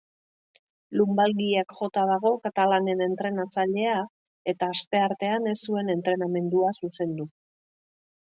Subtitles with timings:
[0.99, 3.99] Lunbalgiak jota dago katalanen entrenatzailea
[4.55, 7.29] eta asteartean ez zuen entrenamendua zuzendu.